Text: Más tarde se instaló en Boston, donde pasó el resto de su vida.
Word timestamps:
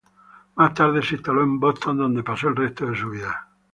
Más 0.55 0.73
tarde 0.73 1.03
se 1.03 1.13
instaló 1.13 1.43
en 1.43 1.59
Boston, 1.59 1.95
donde 1.95 2.23
pasó 2.23 2.47
el 2.47 2.55
resto 2.55 2.87
de 2.87 2.97
su 2.97 3.11
vida. 3.11 3.49